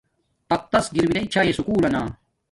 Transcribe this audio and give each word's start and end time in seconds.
تقتس 0.49 0.85
گیر 0.93 1.05
مناݵ 1.09 1.25
چھاݵݵ 1.33 1.53
سکُول 1.57 1.79
لنا 1.83 2.01